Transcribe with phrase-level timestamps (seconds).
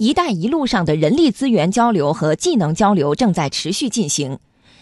[0.00, 4.38] 一带一路上的人力资源交流和技能交流正在持续进行。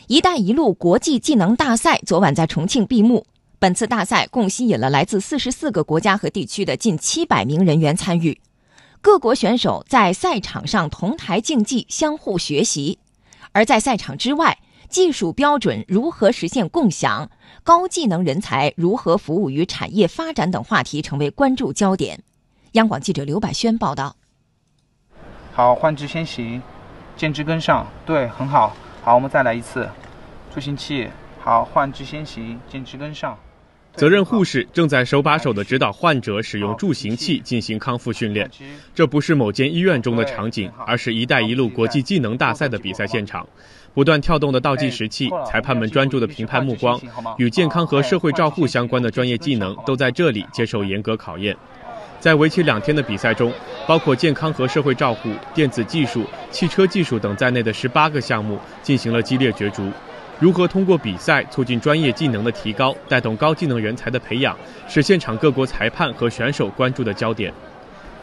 [0.07, 3.27] 一带一路国际技能大赛昨晚在重庆闭幕。
[3.59, 8.41] 本次大赛共吸引了来自四十四个国家和地区的近七百名人员参与，
[9.01, 12.99] 各国选手在赛场上同台竞技，相互学习；
[13.51, 14.57] 而在赛场之外，
[14.89, 17.29] 技术标准如何实现共享，
[17.65, 22.23] 高技能人才如何服务于产业发展等话题成为关注焦点。
[22.75, 24.18] 央广记者刘百轩报道。
[25.59, 26.63] 好，换之先行，
[27.17, 28.77] 见之跟上，对，很好。
[29.03, 29.89] 好，我们再来一次，
[30.55, 31.09] 助行器。
[31.41, 33.37] 好，换之先行，见之跟上。
[33.95, 38.49] 责任护士正在手把手地指导患者使用助行器进行康复训练。
[38.95, 43.45] 这不是某间医院中的场景，而是一带一路国际技能大赛的比赛现场。
[43.93, 47.01] 不断跳动的倒计时器，裁判们专注的评判目光，
[47.37, 51.57] 与健康和社会照护相关的专业技能都在这里接受严格考验。
[52.21, 53.53] 在为期两天的比赛中，
[53.87, 59.91] 包括健康和社会照护、电子技术、汽车技术等在内的十八个项目进行了激烈角逐。
[60.41, 64.57] 如何通过比赛促进专业技能的提高，带动高技能人才的培养，
[64.89, 67.53] 是现场各国裁判和选手关注的焦点。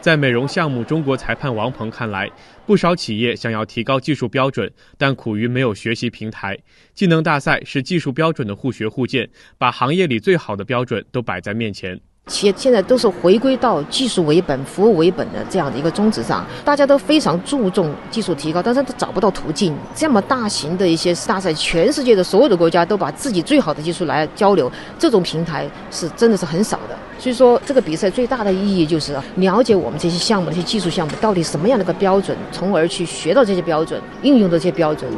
[0.00, 2.30] 在美容项目，中国裁判王鹏看来，
[2.64, 6.56] 不少企业想要提高技术标准，但苦于没有学习平台。
[6.94, 12.00] 技能大赛是技术标准的互学互鉴，把行业里最好的标准都摆在面前。
[12.26, 19.76] 企业现在都是回归到技术为本、服务为本的这样的一个宗旨上，大家都非常注重技术提高，但是都找不到途径。
[19.94, 26.98] 这么大型的一些大赛，全世界的所有的国家都把自己最好的技术来交流，这种平台是真的是很少的。
[27.16, 35.08] 所以说，这个比赛最大的意义就是了解我们这些项目、这些技术项目到底什么样的一个标准，从而去学到这些标准，应用这些标准。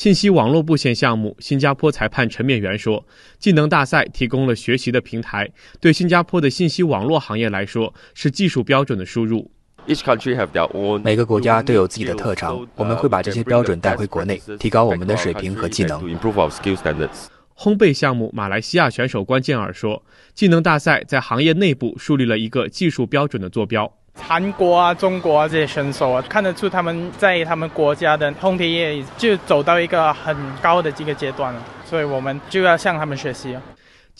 [0.00, 3.04] 信息网络布线项目，新加坡裁判陈勉元说
[3.38, 5.46] ：“技能大赛提供了学习的平台，
[5.78, 9.50] 对新加坡的信息网络行业来说是技术标准的输入。
[11.04, 16.00] 每个国家都有自己的特长，我们会把这些标准带回国内，提高我们的水平和技能。”
[17.60, 33.54] 烘焙项目，马来西亚选手关健尔说：“技能大赛在行业内部树立了一个技术标准的坐标。”韩国啊，中国啊这些选手啊，看得出他们在他们国家的烘焙业就走到一个很高的这个阶段了，所以我们就要向他们学习。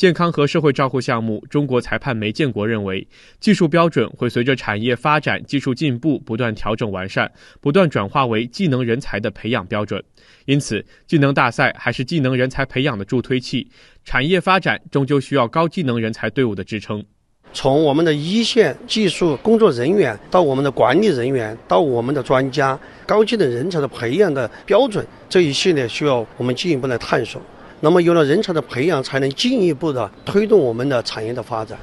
[0.00, 3.06] 健康和社会照护项目，中国裁判梅建国认为，
[3.38, 7.30] 技术标准会随着产业发展、技术进步不断调整完善，
[7.60, 10.02] 不断转化为技能人才的培养标准。
[10.46, 13.68] 因此，技能大赛还是技能人才培养的助推器。
[14.02, 17.04] 产业发展终究需要高技能人才队伍的支撑。
[17.52, 27.42] 从我们的一线技术工作人员到我们的管理人员，到我们的专家，高技能人才的培养的标准这一系列需要我们进一步来探索。
[27.82, 31.78] 那么，有了人才的培养，才能进一步的推动我们的产业的发展。